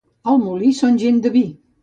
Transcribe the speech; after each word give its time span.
Al 0.31 0.39
Molí 0.45 0.71
són 0.79 0.97
gent 1.05 1.21
de 1.27 1.33
vi. 1.37 1.45